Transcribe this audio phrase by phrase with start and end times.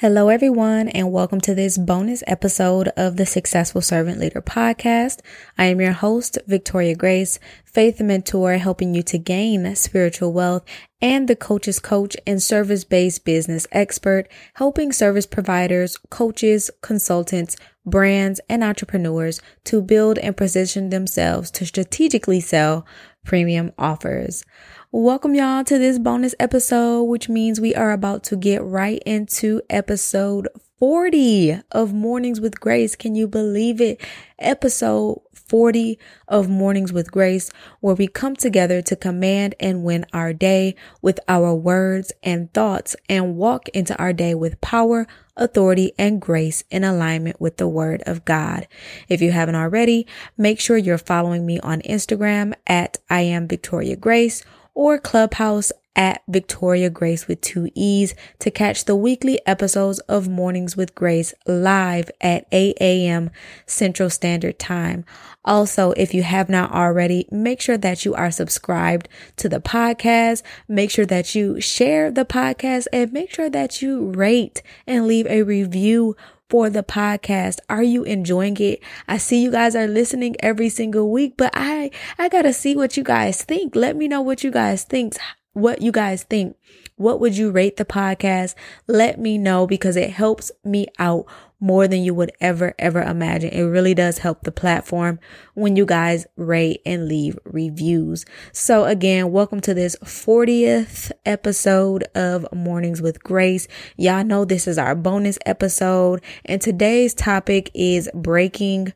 [0.00, 5.20] Hello, everyone, and welcome to this bonus episode of the Successful Servant Leader podcast.
[5.58, 10.64] I am your host, Victoria Grace, faith mentor, helping you to gain spiritual wealth
[11.02, 18.40] and the coach's coach and service based business expert, helping service providers, coaches, consultants, brands,
[18.48, 22.86] and entrepreneurs to build and position themselves to strategically sell
[23.26, 24.44] premium offers.
[24.92, 29.62] Welcome y'all to this bonus episode, which means we are about to get right into
[29.70, 30.48] episode
[30.80, 32.96] 40 of Mornings with Grace.
[32.96, 34.00] Can you believe it?
[34.40, 35.96] Episode 40
[36.26, 41.20] of Mornings with Grace, where we come together to command and win our day with
[41.28, 46.82] our words and thoughts and walk into our day with power, authority, and grace in
[46.82, 48.66] alignment with the word of God.
[49.08, 53.94] If you haven't already, make sure you're following me on Instagram at I am Victoria
[53.94, 54.42] Grace
[54.80, 60.74] or Clubhouse at Victoria Grace with two E's to catch the weekly episodes of Mornings
[60.74, 63.30] with Grace live at 8 a.m.
[63.66, 65.04] Central Standard Time.
[65.44, 70.42] Also, if you have not already, make sure that you are subscribed to the podcast.
[70.66, 75.26] Make sure that you share the podcast and make sure that you rate and leave
[75.26, 76.16] a review
[76.50, 77.60] for the podcast.
[77.70, 78.82] Are you enjoying it?
[79.08, 82.96] I see you guys are listening every single week, but I, I gotta see what
[82.96, 83.76] you guys think.
[83.76, 85.14] Let me know what you guys think,
[85.52, 86.56] what you guys think.
[86.96, 88.54] What would you rate the podcast?
[88.86, 91.26] Let me know because it helps me out
[91.58, 93.50] more than you would ever, ever imagine.
[93.50, 95.18] It really does help the platform
[95.54, 98.24] when you guys rate and leave reviews.
[98.52, 103.68] So again, welcome to this 40th episode of Mornings with Grace.
[103.96, 108.92] Y'all know this is our bonus episode and today's topic is breaking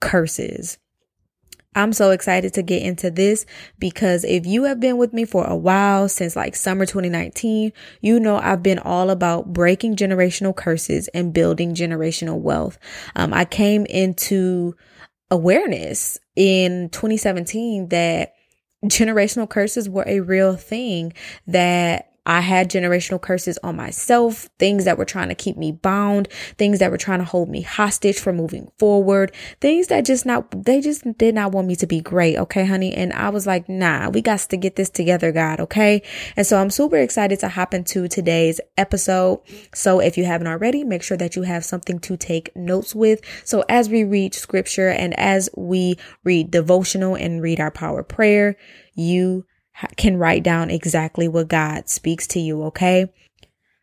[0.00, 0.78] curses.
[1.74, 3.46] I'm so excited to get into this
[3.78, 8.18] because if you have been with me for a while, since like summer 2019, you
[8.18, 12.78] know I've been all about breaking generational curses and building generational wealth.
[13.14, 14.74] Um, I came into
[15.30, 18.32] awareness in 2017 that
[18.84, 21.12] generational curses were a real thing
[21.46, 26.28] that I had generational curses on myself, things that were trying to keep me bound,
[26.58, 30.64] things that were trying to hold me hostage for moving forward, things that just not,
[30.64, 32.36] they just did not want me to be great.
[32.36, 32.92] Okay, honey.
[32.94, 35.60] And I was like, nah, we got to get this together, God.
[35.60, 36.02] Okay.
[36.36, 39.40] And so I'm super excited to hop into today's episode.
[39.74, 43.20] So if you haven't already, make sure that you have something to take notes with.
[43.44, 48.56] So as we read scripture and as we read devotional and read our power prayer,
[48.94, 49.46] you
[49.96, 53.10] can write down exactly what God speaks to you, okay?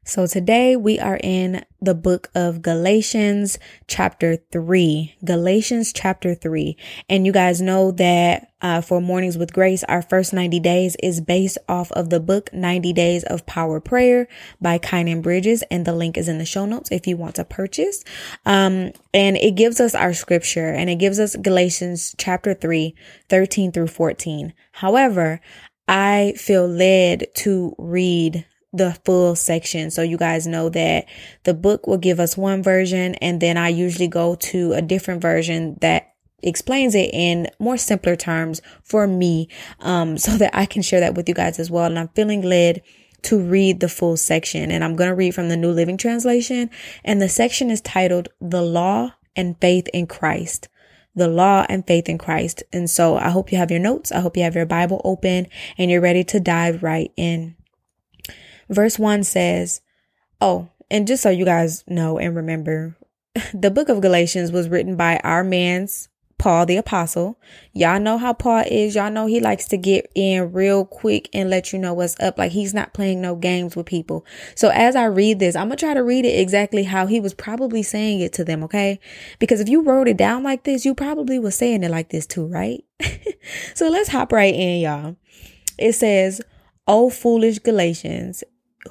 [0.08, 3.58] So today we are in the book of Galatians
[3.88, 5.16] chapter 3.
[5.26, 6.78] Galatians chapter 3.
[7.10, 11.22] And you guys know that uh, for Mornings with Grace, our first 90 days is
[11.22, 14.28] based off of the book 90 Days of Power Prayer
[14.62, 15.64] by Kynan Bridges.
[15.72, 18.04] And the link is in the show notes if you want to purchase.
[18.46, 22.94] Um, and it gives us our scripture and it gives us Galatians chapter 3,
[23.28, 24.54] 13 through 14.
[24.74, 25.42] However,
[25.88, 29.90] I feel led to read the full section.
[29.90, 31.06] So you guys know that
[31.44, 35.22] the book will give us one version and then I usually go to a different
[35.22, 36.14] version that
[36.44, 39.48] explains it in more simpler terms for me
[39.80, 41.86] um so that I can share that with you guys as well.
[41.86, 42.82] And I'm feeling led
[43.24, 44.72] to read the full section.
[44.72, 46.70] And I'm going to read from the New Living Translation.
[47.04, 50.68] And the section is titled The Law and Faith in Christ
[51.16, 52.64] the law and faith in Christ.
[52.74, 54.12] And so I hope you have your notes.
[54.12, 57.56] I hope you have your Bible open and you're ready to dive right in.
[58.70, 59.82] Verse one says,
[60.42, 62.98] Oh, and just so you guys know and remember,
[63.54, 67.40] the book of Galatians was written by our man's Paul the apostle.
[67.74, 68.96] Y'all know how Paul is.
[68.96, 72.38] Y'all know he likes to get in real quick and let you know what's up.
[72.38, 74.26] Like he's not playing no games with people.
[74.56, 77.20] So as I read this, I'm going to try to read it exactly how he
[77.20, 78.64] was probably saying it to them.
[78.64, 79.00] Okay.
[79.40, 82.28] Because if you wrote it down like this, you probably was saying it like this
[82.28, 82.84] too, right?
[83.74, 85.16] so let's hop right in, y'all.
[85.78, 86.42] It says,
[86.88, 88.44] O foolish Galatians,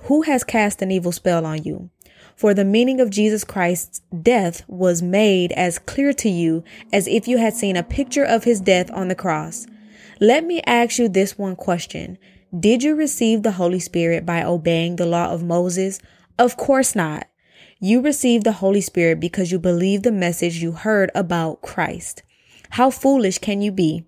[0.02, 1.90] who has cast an evil spell on you?
[2.36, 7.28] For the meaning of Jesus Christ's death was made as clear to you as if
[7.28, 9.66] you had seen a picture of his death on the cross.
[10.20, 12.18] Let me ask you this one question.
[12.58, 16.00] Did you receive the Holy Spirit by obeying the law of Moses?
[16.38, 17.26] Of course not.
[17.80, 22.22] You received the Holy Spirit because you believed the message you heard about Christ.
[22.70, 24.04] How foolish can you be?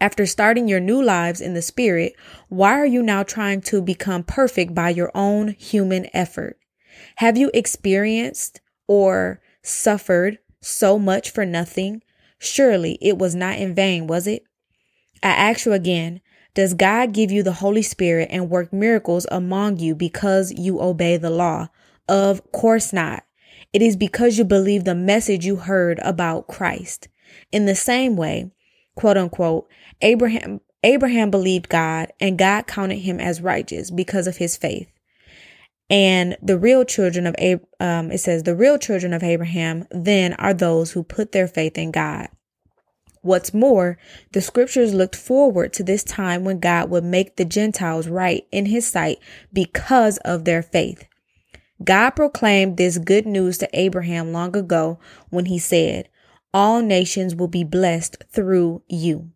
[0.00, 2.14] After starting your new lives in the Spirit,
[2.48, 6.58] why are you now trying to become perfect by your own human effort?
[7.16, 12.02] Have you experienced or suffered so much for nothing?
[12.38, 14.44] Surely it was not in vain, was it?
[15.22, 16.20] I ask you again,
[16.54, 21.16] does God give you the Holy Spirit and work miracles among you because you obey
[21.16, 21.68] the law?
[22.08, 23.24] Of course not.
[23.72, 27.08] It is because you believe the message you heard about Christ.
[27.50, 28.50] In the same way,
[28.96, 29.68] quote unquote,
[30.02, 34.88] Abraham Abraham believed God and God counted him as righteous because of his faith.
[35.92, 40.32] And the real children of Ab- um, it says the real children of Abraham then
[40.34, 42.28] are those who put their faith in God.
[43.20, 43.98] What's more,
[44.32, 48.66] the scriptures looked forward to this time when God would make the Gentiles right in
[48.66, 49.18] his sight
[49.52, 51.06] because of their faith.
[51.84, 54.98] God proclaimed this good news to Abraham long ago
[55.28, 56.08] when he said,
[56.54, 59.30] all nations will be blessed through you.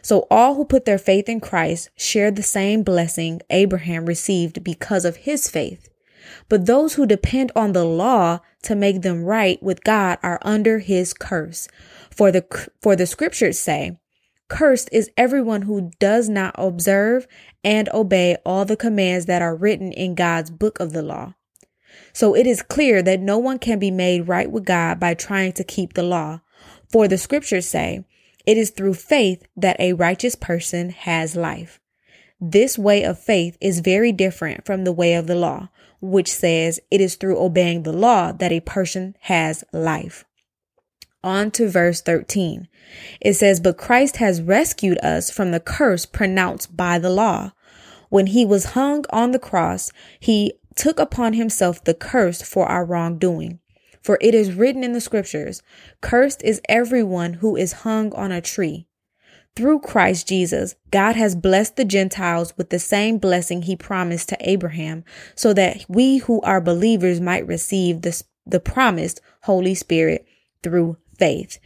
[0.00, 5.04] So all who put their faith in Christ share the same blessing Abraham received because
[5.04, 5.89] of his faith.
[6.48, 10.78] But those who depend on the law to make them right with God are under
[10.78, 11.68] his curse.
[12.10, 12.44] For the,
[12.82, 13.98] for the scriptures say,
[14.48, 17.26] cursed is everyone who does not observe
[17.64, 21.34] and obey all the commands that are written in God's book of the law.
[22.12, 25.52] So it is clear that no one can be made right with God by trying
[25.52, 26.40] to keep the law.
[26.88, 28.04] For the scriptures say,
[28.46, 31.80] it is through faith that a righteous person has life.
[32.40, 35.68] This way of faith is very different from the way of the law,
[36.00, 40.24] which says it is through obeying the law that a person has life.
[41.22, 42.68] On to verse 13.
[43.20, 47.52] It says, But Christ has rescued us from the curse pronounced by the law.
[48.08, 52.84] When he was hung on the cross, he took upon himself the curse for our
[52.84, 53.60] wrongdoing.
[54.02, 55.62] For it is written in the scriptures,
[56.00, 58.86] Cursed is everyone who is hung on a tree.
[59.56, 64.36] Through Christ Jesus, God has blessed the Gentiles with the same blessing he promised to
[64.40, 65.04] Abraham,
[65.34, 70.26] so that we who are believers might receive the, the promised Holy Spirit
[70.62, 71.58] through faith.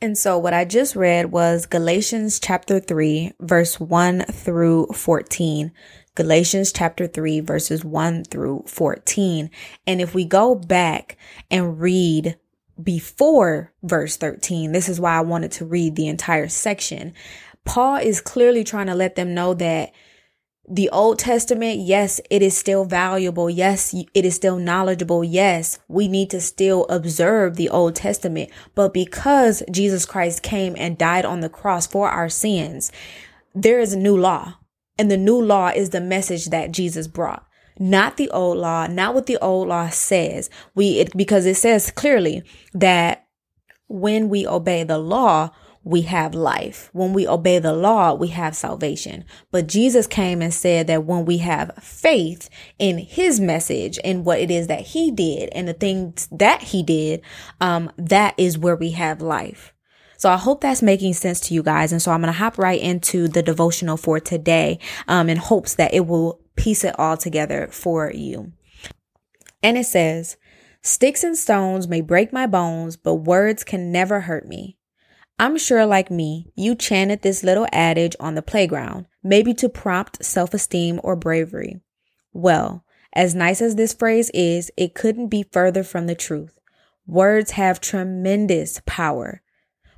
[0.00, 5.70] And so what I just read was Galatians chapter 3, verse 1 through 14.
[6.14, 9.50] Galatians chapter 3 verses 1 through 14.
[9.86, 11.16] And if we go back
[11.50, 12.36] and read
[12.82, 17.14] before verse 13, this is why I wanted to read the entire section.
[17.64, 19.92] Paul is clearly trying to let them know that
[20.68, 23.50] the Old Testament, yes, it is still valuable.
[23.50, 25.24] Yes, it is still knowledgeable.
[25.24, 28.50] Yes, we need to still observe the Old Testament.
[28.74, 32.92] But because Jesus Christ came and died on the cross for our sins,
[33.54, 34.54] there is a new law.
[34.98, 37.46] And the new law is the message that Jesus brought.
[37.78, 40.50] Not the old law, not what the old law says.
[40.74, 42.42] We, it, because it says clearly
[42.74, 43.26] that
[43.88, 45.50] when we obey the law,
[45.84, 46.90] we have life.
[46.92, 49.24] When we obey the law, we have salvation.
[49.50, 52.48] But Jesus came and said that when we have faith
[52.78, 56.82] in his message and what it is that he did and the things that he
[56.82, 57.22] did,
[57.60, 59.74] um, that is where we have life.
[60.18, 61.90] So I hope that's making sense to you guys.
[61.90, 64.78] And so I'm going to hop right into the devotional for today,
[65.08, 68.52] um, in hopes that it will piece it all together for you.
[69.62, 70.36] And it says,
[70.82, 74.76] Sticks and stones may break my bones, but words can never hurt me.
[75.38, 80.24] I'm sure, like me, you chanted this little adage on the playground, maybe to prompt
[80.24, 81.80] self esteem or bravery.
[82.32, 86.58] Well, as nice as this phrase is, it couldn't be further from the truth.
[87.06, 89.42] Words have tremendous power.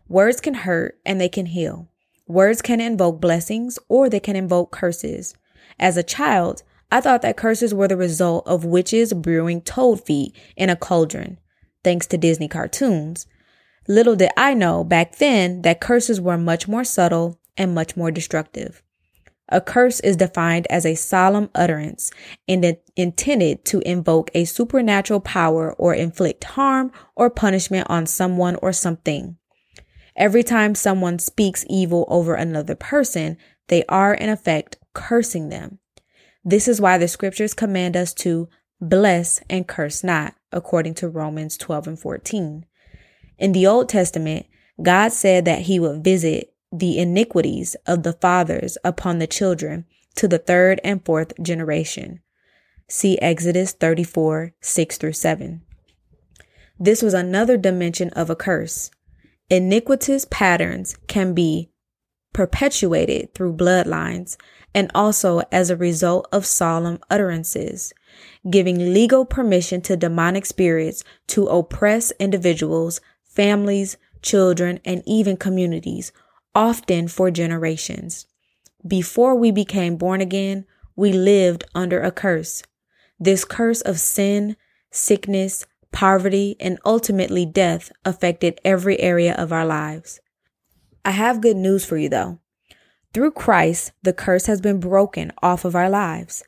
[0.09, 1.89] Words can hurt and they can heal.
[2.27, 5.35] Words can invoke blessings or they can invoke curses.
[5.79, 10.37] As a child, I thought that curses were the result of witches brewing toad feet
[10.57, 11.39] in a cauldron,
[11.83, 13.27] thanks to Disney cartoons.
[13.89, 18.11] Little did I know back then that curses were much more subtle and much more
[18.11, 18.83] destructive.
[19.51, 22.11] A curse is defined as a solemn utterance
[22.49, 28.73] and intended to invoke a supernatural power or inflict harm or punishment on someone or
[28.73, 29.37] something.
[30.17, 33.37] Every time someone speaks evil over another person,
[33.69, 35.79] they are in effect cursing them.
[36.45, 38.49] This is why the scriptures command us to
[38.81, 42.67] bless and curse not, according to Romans 12 and 14.
[43.39, 44.47] In the Old Testament,
[44.83, 49.85] God said that he would visit the iniquities of the fathers upon the children
[50.17, 52.21] to the third and fourth generation.
[52.89, 55.63] See Exodus 34, 6 through 7.
[56.79, 58.91] This was another dimension of a curse.
[59.49, 61.71] Iniquitous patterns can be
[62.35, 64.37] perpetuated through bloodlines
[64.75, 67.95] and also as a result of solemn utterances,
[68.51, 76.13] giving legal permission to demonic spirits to oppress individuals, families, children, and even communities,
[76.55, 78.27] often for generations.
[78.87, 82.63] Before we became born again, we lived under a curse.
[83.19, 84.57] This curse of sin,
[84.91, 90.21] sickness, poverty, and ultimately death affected every area of our lives.
[91.05, 92.39] I have good news for you though.
[93.13, 96.43] Through Christ, the curse has been broken off of our lives.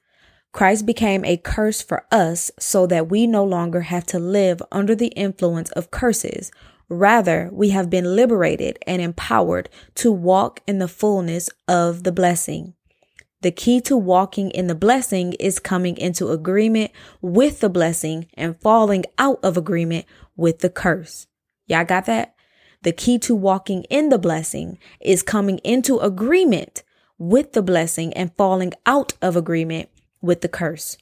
[0.52, 4.94] Christ became a curse for us so that we no longer have to live under
[4.94, 6.50] the influence of curses.
[6.88, 12.72] Rather, we have been liberated and empowered to walk in the fullness of the blessing.
[13.42, 18.58] The key to walking in the blessing is coming into agreement with the blessing and
[18.60, 21.26] falling out of agreement with the curse.
[21.66, 22.35] Y'all got that?
[22.86, 26.84] The key to walking in the blessing is coming into agreement
[27.18, 29.88] with the blessing and falling out of agreement
[30.22, 30.96] with the curse.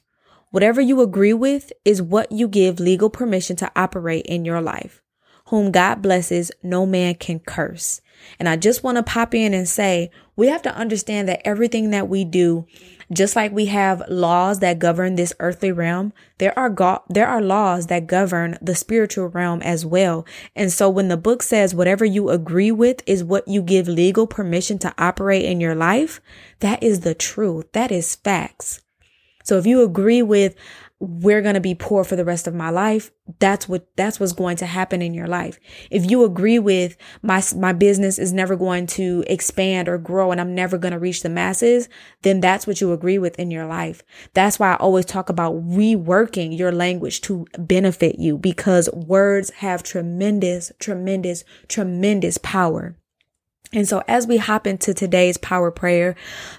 [0.49, 5.03] Whatever you agree with is what you give legal permission to operate in your life.
[5.49, 8.01] Whom God blesses, no man can curse.
[8.39, 11.91] And I just want to pop in and say, we have to understand that everything
[11.91, 12.65] that we do,
[13.11, 17.41] just like we have laws that govern this earthly realm, there are go- there are
[17.41, 20.25] laws that govern the spiritual realm as well.
[20.55, 24.27] And so when the book says whatever you agree with is what you give legal
[24.27, 26.19] permission to operate in your life,
[26.59, 27.71] that is the truth.
[27.73, 28.81] That is facts.
[29.43, 30.55] So if you agree with,
[30.99, 34.31] we're going to be poor for the rest of my life, that's what, that's what's
[34.31, 35.59] going to happen in your life.
[35.91, 40.39] If you agree with my, my business is never going to expand or grow and
[40.39, 41.89] I'm never going to reach the masses,
[42.21, 44.03] then that's what you agree with in your life.
[44.33, 49.83] That's why I always talk about reworking your language to benefit you because words have
[49.83, 52.95] tremendous, tremendous, tremendous power.
[53.73, 56.15] And so as we hop into today's power prayer,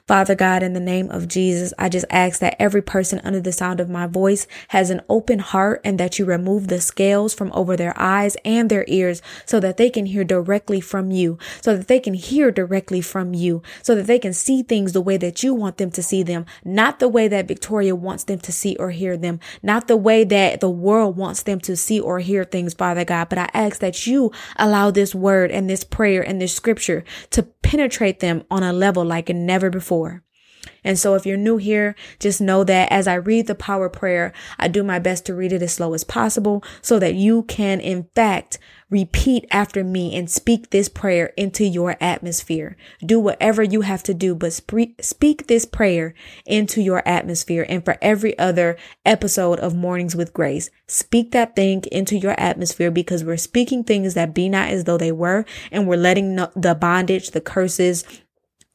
[0.06, 3.52] Father God, in the name of Jesus, I just ask that every person under the
[3.52, 7.50] sound of my voice has an open heart and that you remove the scales from
[7.52, 11.76] over their eyes and their ears so that they can hear directly from you, so
[11.76, 15.16] that they can hear directly from you, so that they can see things the way
[15.16, 18.52] that you want them to see them, not the way that Victoria wants them to
[18.52, 22.18] see or hear them, not the way that the world wants them to see or
[22.18, 23.30] hear things, Father God.
[23.30, 27.42] But I ask that you allow this word and this prayer and this scripture to
[27.42, 30.22] penetrate them on a level like never before.
[30.84, 34.32] And so if you're new here, just know that as I read the power prayer,
[34.58, 37.80] I do my best to read it as slow as possible so that you can
[37.80, 42.76] in fact repeat after me and speak this prayer into your atmosphere.
[43.04, 46.14] Do whatever you have to do, but spe- speak this prayer
[46.44, 47.66] into your atmosphere.
[47.68, 52.92] And for every other episode of Mornings with Grace, speak that thing into your atmosphere
[52.92, 55.44] because we're speaking things that be not as though they were.
[55.72, 58.04] And we're letting the bondage, the curses,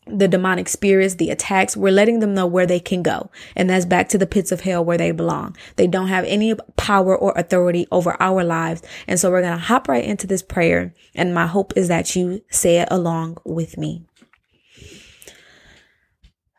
[0.08, 3.30] the demonic spirits, the attacks, we're letting them know where they can go.
[3.56, 5.56] And that's back to the pits of hell where they belong.
[5.76, 8.82] They don't have any power or authority over our lives.
[9.08, 10.94] And so we're going to hop right into this prayer.
[11.14, 14.06] And my hope is that you say it along with me.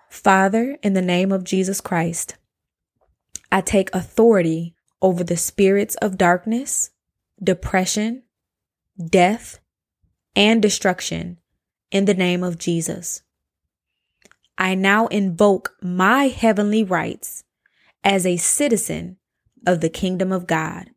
[0.08, 2.36] Father, in the name of Jesus Christ,
[3.50, 6.90] I take authority over the spirits of darkness,
[7.42, 8.22] depression,
[9.04, 9.58] death,
[10.36, 11.38] and destruction
[11.90, 13.22] in the name of Jesus.
[14.58, 17.44] I now invoke my heavenly rights
[18.04, 19.16] as a citizen
[19.66, 20.90] of the kingdom of God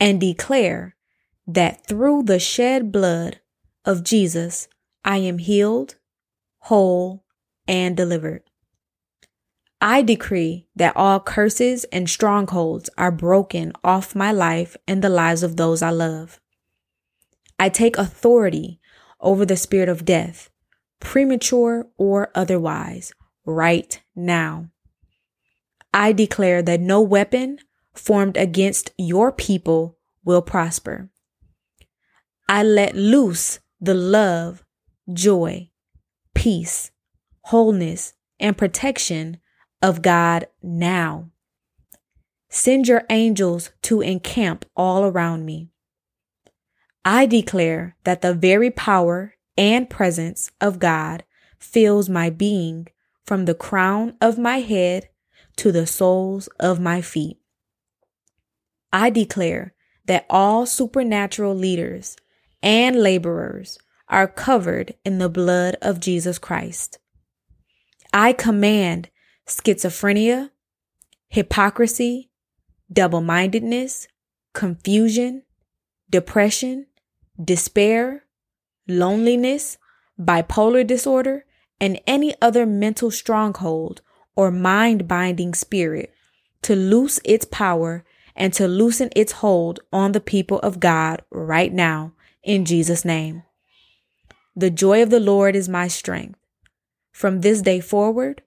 [0.00, 0.96] and declare
[1.46, 3.40] that through the shed blood
[3.84, 4.68] of Jesus,
[5.04, 5.96] I am healed,
[6.60, 7.24] whole,
[7.66, 8.42] and delivered.
[9.80, 15.42] I decree that all curses and strongholds are broken off my life and the lives
[15.42, 16.40] of those I love.
[17.58, 18.80] I take authority
[19.20, 20.50] over the spirit of death
[21.02, 23.12] premature or otherwise,
[23.44, 24.68] right now.
[25.92, 27.58] I declare that no weapon
[27.92, 31.10] formed against your people will prosper.
[32.48, 34.64] I let loose the love,
[35.12, 35.70] joy,
[36.34, 36.90] peace,
[37.42, 39.38] wholeness, and protection
[39.82, 41.30] of God now.
[42.48, 45.70] Send your angels to encamp all around me.
[47.04, 51.22] I declare that the very power and presence of God
[51.56, 52.88] fills my being
[53.24, 55.08] from the crown of my head
[55.54, 57.38] to the soles of my feet.
[58.92, 59.72] I declare
[60.06, 62.16] that all supernatural leaders
[62.60, 63.78] and laborers
[64.08, 66.98] are covered in the blood of Jesus Christ.
[68.12, 69.10] I command
[69.46, 70.50] schizophrenia,
[71.28, 72.32] hypocrisy,
[72.92, 74.08] double mindedness,
[74.54, 75.44] confusion,
[76.10, 76.86] depression,
[77.42, 78.21] despair,
[78.88, 79.78] loneliness,
[80.18, 81.44] bipolar disorder,
[81.80, 84.00] and any other mental stronghold
[84.36, 86.12] or mind binding spirit
[86.62, 88.04] to loose its power
[88.36, 92.12] and to loosen its hold on the people of God right now
[92.42, 93.42] in Jesus' name.
[94.54, 96.38] The joy of the Lord is my strength.
[97.12, 98.42] From this day forward,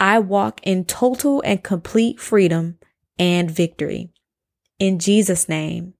[0.00, 2.78] I walk in total and complete freedom
[3.18, 4.10] and victory.
[4.78, 5.94] In Jesus' name,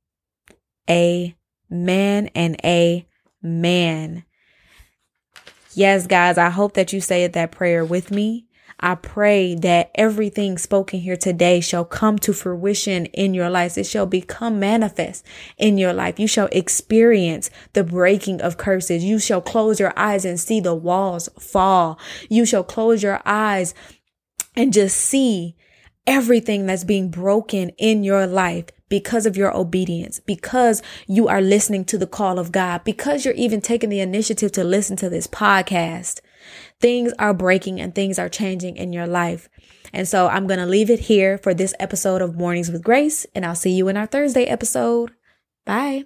[0.88, 3.07] amen and amen
[3.42, 4.24] man.
[5.74, 8.48] Yes, guys, I hope that you say that prayer with me.
[8.80, 13.76] I pray that everything spoken here today shall come to fruition in your life.
[13.76, 15.26] It shall become manifest
[15.56, 16.20] in your life.
[16.20, 19.02] You shall experience the breaking of curses.
[19.02, 21.98] You shall close your eyes and see the walls fall.
[22.28, 23.74] You shall close your eyes
[24.54, 25.56] and just see
[26.06, 31.84] everything that's being broken in your life because of your obedience, because you are listening
[31.86, 35.26] to the call of God, because you're even taking the initiative to listen to this
[35.26, 36.20] podcast.
[36.80, 39.48] Things are breaking and things are changing in your life.
[39.92, 43.26] And so I'm going to leave it here for this episode of Mornings with Grace,
[43.34, 45.12] and I'll see you in our Thursday episode.
[45.64, 46.04] Bye.